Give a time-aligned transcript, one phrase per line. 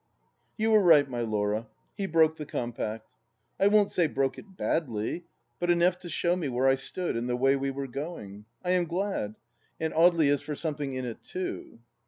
[0.57, 3.13] You were right, my Laura, he broke the compact.
[3.59, 5.25] I won't say broke it badly,
[5.59, 8.45] but enough to show me where I stood and the way we were going...
[8.63, 9.35] I am glad.
[9.79, 11.81] And Audely is for something in it, too